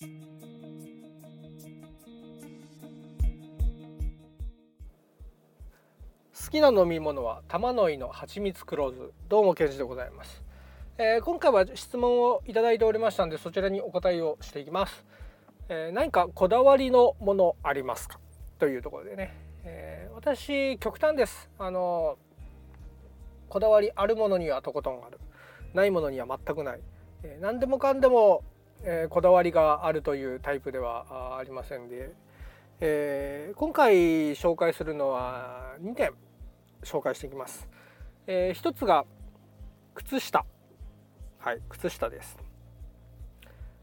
[0.00, 0.06] 好
[6.52, 8.96] きな飲み物は玉の井の蜂蜜黒酢。
[9.28, 10.44] どうもケンジでございます、
[10.98, 15.04] えー、今回は質問をいただいておりましたのでそちらにお答えをしていきます、
[15.68, 18.20] えー、何かこだわりのものありますか？
[18.60, 19.34] というところでね、
[19.64, 21.50] えー、私極端です。
[21.58, 22.18] あの
[23.48, 25.18] こだわりあるものにはとことんある。
[25.74, 26.80] ないものには全くない、
[27.24, 28.44] えー、何でもかんでも、
[28.84, 32.14] えー、こだわりがあるというタイプではありませんで、
[32.80, 36.12] えー、今回紹介するのは2点
[36.82, 37.68] 紹介していきます、
[38.26, 39.04] えー、一つが
[39.94, 40.44] 靴下。
[41.38, 42.36] はい靴下です、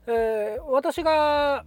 [0.07, 1.65] えー、私が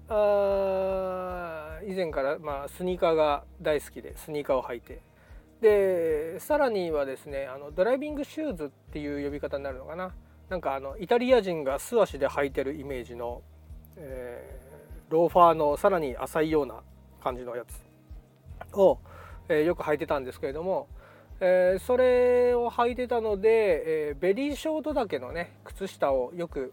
[1.86, 5.00] 以前から、まあ、スニーカーが大好きでスニーカーを履いて。
[5.60, 10.14] でさらにはですねあのドライビングシューズっていう呼び方になるのかな。
[10.48, 13.42] なんかあのイタリア人が素足で履いてるイメージの、
[13.96, 16.82] えー、ローファーのさらに浅いような
[17.22, 18.98] 感じのやつを、
[19.48, 20.88] えー、よく履いてたんですけれども、
[21.40, 26.72] えー、それを履いてたので、え、ベリーショートだけのね靴下をよく、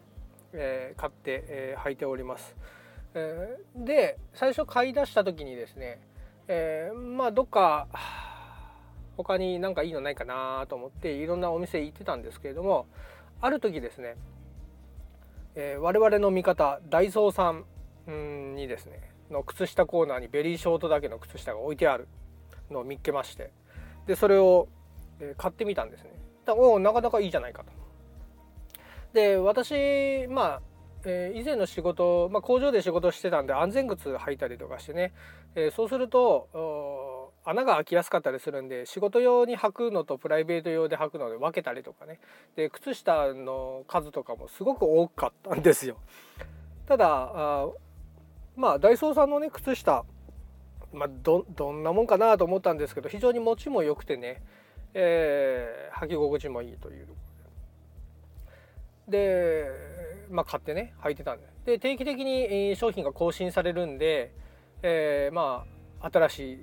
[0.53, 2.55] え、買って、え、履いております、
[3.13, 5.99] え、で最初買い出した時にですね、
[6.47, 7.87] え、まあどっか
[9.17, 12.87] 他になんかいいのないかなと思っていろんなお店行ってたんですけれども
[13.41, 14.15] ある時ですね、
[15.55, 22.07] えー、我々の味方ダイソーさんにですねの靴下コーナーにベリーショートだけの靴下が置いてある
[22.69, 23.51] のを見っけまして
[24.07, 24.67] でそれを
[25.37, 26.11] 買ってみたんですね。
[26.47, 27.71] おおなかなかいいじゃないかと。
[29.13, 30.61] で私まあ
[31.07, 35.13] えー、以前の仕事、まあ、工場で仕事してたんで安全靴履いたりとかしてね、
[35.53, 36.49] えー、そうすると
[37.45, 42.19] 穴が開きやすかったりするんで仕事用に履くのとプライベート用で履くので分けたりとかね。
[42.55, 45.97] で靴下の数とかもすごく多かったんですよ。
[46.87, 47.69] ただあ
[48.55, 50.05] まあダイソーさんのね靴下
[50.93, 54.41] まあ、どどんなもんかなと思ったんですけど非常に持ちも良くてね、
[54.93, 57.07] えー、履き心地もいいという
[59.07, 59.95] で。
[60.29, 61.47] まあ買ってね履いてたんで。
[61.65, 64.33] で定期的に商品が更新されるんで、
[64.83, 65.65] えー、ま
[65.99, 66.59] あ新しい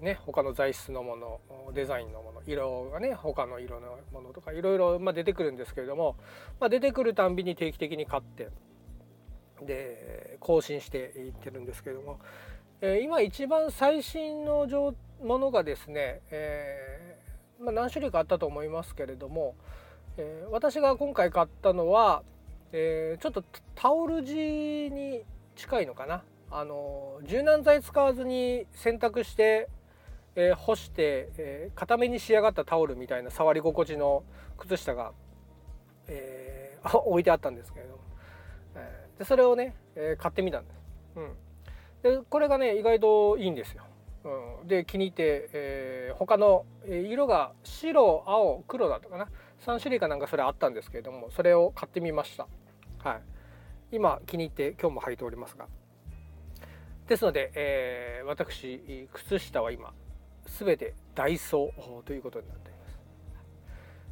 [0.00, 1.40] ね他の材質のもの
[1.74, 6.16] デザインのもの色がね他の色のものとかいろいろ出てくるんですけれども、
[6.60, 8.48] まあ、出てくるたんびに定期的に買って
[9.64, 12.18] で更新していってるんですけれども
[12.80, 14.66] え今一番最新の
[15.22, 19.54] ものがですね、えー、まあ、何種類かあったと思いますけれども、
[20.18, 22.22] えー、私が今回買ったのは、
[22.72, 23.42] え、ちょっと
[23.74, 24.34] タオル地
[24.90, 25.22] に
[25.54, 26.22] 近いのかな。
[26.50, 29.68] あの柔軟剤使わずに洗濯して、
[30.34, 34.22] え干して、え固めに仕上がったタオルみたいな触り心地の
[34.58, 35.12] 靴下が、
[36.08, 37.98] え 置いてあったんですけれども、
[38.76, 40.80] えでそれをね、え買ってみたんです。
[41.16, 41.36] うん
[42.02, 43.82] でこれがね意外といいんですよ。
[44.24, 49.28] うん、で気に入って、えー、他の色が白青黒だったかな
[49.64, 52.46] ？3種類かなんかそれあったんですけれどもそれを買ってみました。
[52.98, 53.22] はい、
[53.92, 55.66] 今気に入って今日も履いておりますが
[57.08, 59.92] ですので、えー、私靴下は今
[60.58, 62.98] 全てダイソーということになっています。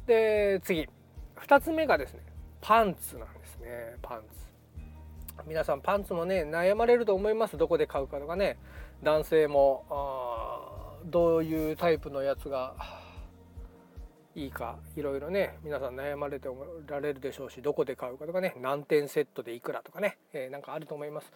[0.07, 0.87] で次。
[1.35, 2.21] 2つ目がですね
[2.61, 3.97] パンツなんですね。
[4.01, 4.45] パンツ。
[5.45, 7.57] 皆さんパンツもね悩まれると思います。
[7.57, 8.57] どこで買うかとかね。
[9.03, 9.83] 男性も
[11.05, 12.75] どういうタイプのやつが
[14.33, 18.55] いいかいろいろね皆さん悩まれておられるでしょうしどこで買うかとかね。
[18.61, 21.31] 何点セットでいくらとかね、えー、なんかあると思います。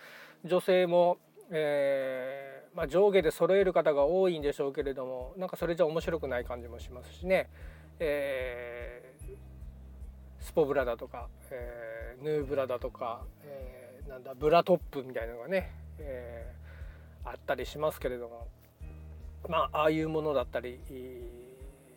[0.45, 1.17] 女性も、
[1.51, 7.49] えー、まあ、上下で揃える方が多いんでしょうけれどもなんかそれじゃ面白くない感じもしますしね、
[7.99, 18.47] えー、スポブラだとか、えヌーブラだとか、えなんだブラトップみたいなのがね、えー、あったりしますけれども。
[19.47, 20.79] まあああいうものだったり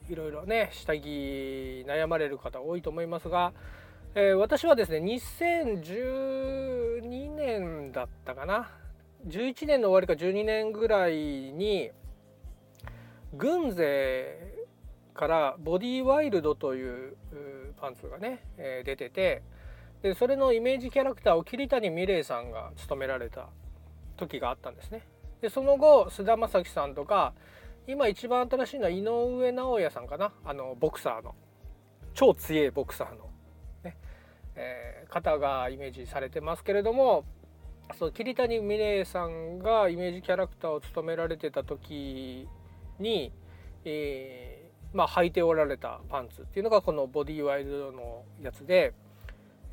[0.08, 3.52] いろいろね下着悩まれる方多いと思いますが、
[4.14, 8.70] えー、私はですね2012年だったかな。
[9.26, 11.90] 11年の終わりか12年ぐらいに
[13.34, 14.54] 軍勢
[15.14, 17.16] からボディワイルドという
[17.80, 18.44] パンツがね、
[18.84, 19.42] 出てて
[20.02, 23.48] でそれのイメージキャラクターを桐谷美玲さんが務められた
[24.16, 25.06] 時があったんですね。
[25.40, 27.34] でその後菅田将暉さんとか
[27.86, 30.32] 今一番新しいのは井上尚弥さんかな。
[30.44, 31.34] あのボクサーの。
[32.14, 33.30] 超強いボクサーの、
[33.84, 33.96] ね。
[34.54, 37.24] えー、方がイメージされてますけれども
[37.94, 42.48] そう桐谷美玲さんがイメージキャラクターを務められてた時
[42.98, 43.32] に、
[43.84, 48.94] えー、まあ履いておられたパンツっていうのがこのボディワイルドのやつで。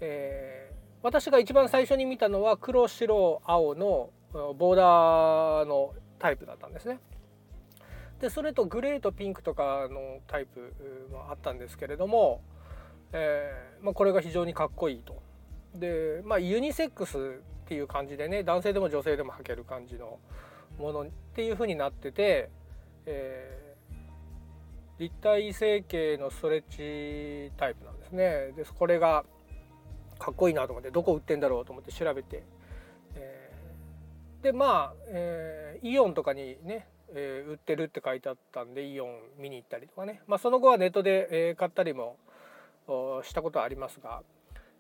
[0.01, 0.71] え
[1.01, 6.99] 私が一番最初に見たのは黒白青のボーダーのタイプだったんですね。
[8.19, 10.73] でそれとグレーとピンクとかのタイプ
[11.09, 12.41] もあったんですけれども、
[13.13, 15.21] えーまあ、これが非常にかっこいいと。
[15.73, 20.17] でまあユニセックスっていう感じでね男性でも女性でも履ける感じの
[20.79, 21.05] ものっ
[21.35, 22.49] ていう風になってて、
[23.05, 28.53] えー、立体成形のストレッチタイプなんですね。
[28.57, 29.23] でこれが
[30.17, 32.43] かっこいいなと思ってどこ売ってんだろうと思って調べて、
[33.13, 42.17] えー、でまあ、えー、イオンとかにね、えー、売ってるって書いてあったんでイオン見に行ったりとかね、まあ、その後はネットで、え、買ったりも
[43.21, 44.23] したことはありますが、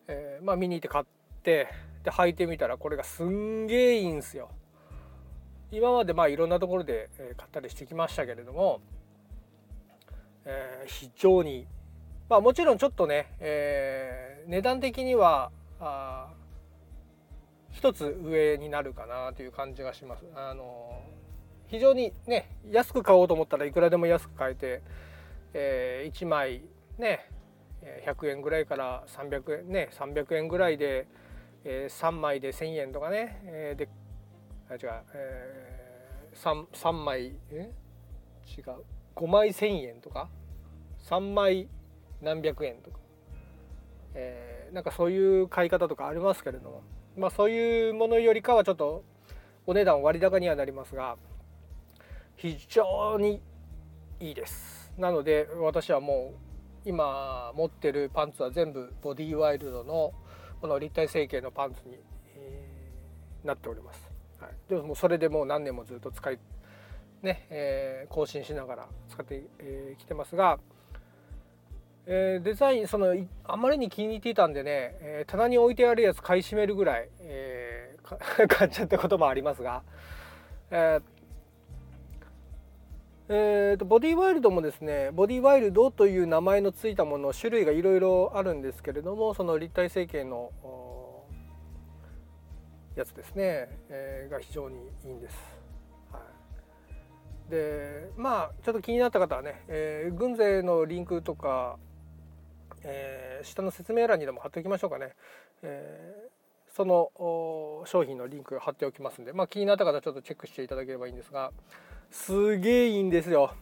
[0.07, 1.05] え、まあ見に行って買っ
[1.41, 1.67] て
[2.03, 4.49] で履いてみたらこれがすんげえいいんすよ。
[5.71, 8.81] 今までまあいろんなところで買ったりしてきましたけれども、
[10.45, 11.67] えー、非常に
[12.27, 15.51] まあもちろんちょっとね、えー、値段的には
[17.71, 20.25] 一つ上になるかなという感じがします。
[20.35, 21.01] あの
[21.67, 24.81] 非常にね安く買おうと思ったらいくらでも安く買えて、
[25.53, 26.63] えー、1枚
[26.97, 27.29] ね
[28.05, 31.07] 100円ぐらいから300円ね300円ぐらいで、
[31.63, 33.89] えー、3枚で1,000円とかね、えー、で
[34.69, 37.71] あ違う、えー、3, 3枚え？
[38.57, 38.65] 違う。
[39.15, 40.29] 5枚1,000円とか
[41.09, 41.67] ？3枚
[42.21, 42.99] 何百円とか、
[44.13, 46.83] えー、なんかそういう買い方とかありますけれども。
[47.17, 49.03] まあそういうものよりかはちょっと
[49.65, 51.17] お値段割高にはなりますが
[52.37, 53.41] 非常に
[54.19, 54.93] いいです。
[54.97, 56.33] なので私はも
[56.85, 60.13] う今持ってるパンツは全部ボディワイルドの
[60.61, 61.95] この立体成形のパンツに、
[62.35, 62.67] え、
[63.43, 64.09] なっております、
[64.39, 66.39] はい、でもそれでもう何年もずっと使い
[67.21, 70.59] ね、えー、更新しながら使ってき、えー、てますが、
[72.05, 79.83] えー、デザインそのあまりに気に入っていたんでね、えー、棚に置いてあるやつ買い占めるぐらい、えー、 買っちゃったこともありますが、
[80.71, 81.18] えー
[83.31, 90.51] えーと、ボディワイルドもですねボディワイルドという名前のついたもの種類がいろいろあるんですけれどもその立体成形の
[92.95, 95.37] やつですね、えー、が非常にいいんです。
[96.11, 96.19] は
[97.47, 101.77] い、でまあちょっと気になった方はね、えー、軍勢のリンクとか、
[102.81, 105.13] えー、下の説明欄にでも貼っておきましょうかね。
[105.61, 107.11] えー、その
[107.85, 111.51] 商品のリンク貼っておきますんで、まあ、気になった方はちょっとチェックしていただければいいんですが、
[112.11, 113.53] すげえいいんですよ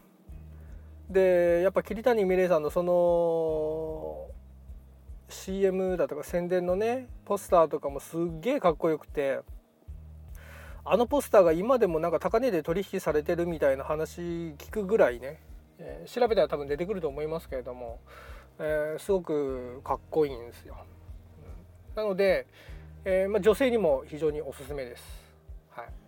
[1.09, 4.27] でやっぱ桐谷美玲さんのその
[5.29, 9.39] CM だとか宣伝のねポスターとかもすっげえかっこよくて
[10.85, 14.21] あのポスターが今でもなんか高値で取引されてるみたいな話
[14.57, 15.41] 聞くぐらいね、
[15.79, 17.99] えー、調べたら多分出てくると思いますけれども、
[18.59, 20.77] えー、すごくかっこいいんですよ。
[21.93, 22.47] なので、
[23.03, 25.03] えーまあ、女性にも非常におすすめです。
[25.71, 26.06] はい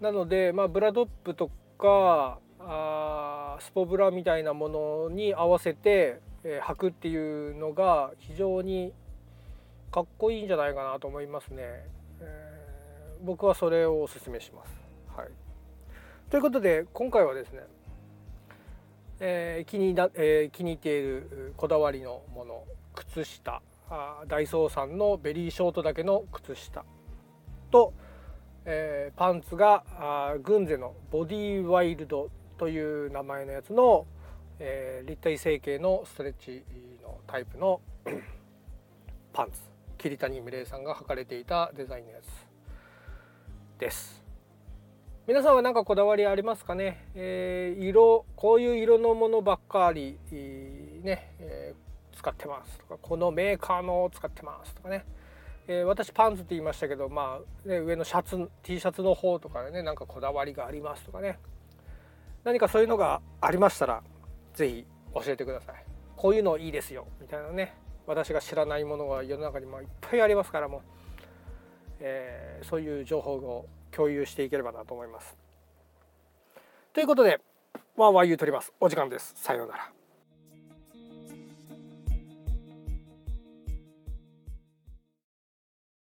[0.00, 8.92] なので、まあ、ブラドップとかあスポブラみたいなものに合わせて、えー、履くっていうのが非常に
[9.90, 11.62] かっこいいんじゃないかなと思いますね。
[12.20, 14.70] えー、僕はそれをおすすめします。
[15.16, 15.28] はい、
[16.30, 17.60] ということで今回はですね、
[19.20, 22.64] えー、気になえー、気に入っているこだわりのもの
[22.94, 26.84] 靴下あダイソーさんのベリーショートだけの靴下
[27.70, 27.94] と
[28.68, 34.06] えー、パンツがあグンゼのボディワイルドという名前のやつの、
[34.58, 36.64] えー、立体成形のストレッチ
[37.00, 37.80] のタイプの
[39.32, 39.60] パンツ。
[39.98, 44.24] 桐谷美玲さんが履かれていたデザインのやつです。
[45.28, 50.18] 皆さんは何かこだわりありますかね、えー、色こういう色のものばっかり
[51.02, 55.04] ね、えー、使ってますとかこのメーカーのを使ってますとかね。
[55.68, 61.38] えー、私パンツって言いましたけど、まあね、上のシャツ T シャツの方とかでねなんかこだわりがありますとかね。
[62.44, 64.02] 何かそういうのがありましたら
[64.54, 65.84] 是非教えてください。
[66.14, 67.74] こういうのいいですよみたいなね。
[68.06, 70.82] 私が知らないものが世の中にもいっぱいありますからも、
[71.98, 75.36] えー、そういう情報を共有していければなと思います。
[76.92, 77.40] ということで
[77.96, 78.72] ワンワン言うとります。
[78.78, 79.32] お時間です。
[79.36, 79.95] さようなら。